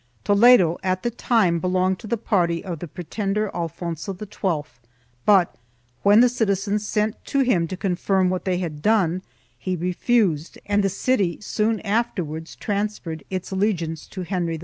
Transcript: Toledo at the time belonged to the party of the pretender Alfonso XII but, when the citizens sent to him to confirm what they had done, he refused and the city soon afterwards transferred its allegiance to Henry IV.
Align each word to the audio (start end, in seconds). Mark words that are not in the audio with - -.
Toledo 0.23 0.79
at 0.81 1.03
the 1.03 1.11
time 1.11 1.59
belonged 1.59 1.99
to 1.99 2.07
the 2.07 2.17
party 2.17 2.63
of 2.65 2.79
the 2.79 2.87
pretender 2.87 3.51
Alfonso 3.53 4.17
XII 4.17 4.63
but, 5.27 5.53
when 6.01 6.21
the 6.21 6.27
citizens 6.27 6.87
sent 6.87 7.23
to 7.25 7.41
him 7.41 7.67
to 7.67 7.77
confirm 7.77 8.31
what 8.31 8.43
they 8.43 8.57
had 8.57 8.81
done, 8.81 9.21
he 9.59 9.75
refused 9.75 10.57
and 10.65 10.83
the 10.83 10.89
city 10.89 11.39
soon 11.39 11.81
afterwards 11.81 12.55
transferred 12.55 13.23
its 13.29 13.51
allegiance 13.51 14.07
to 14.07 14.23
Henry 14.23 14.55
IV. 14.55 14.59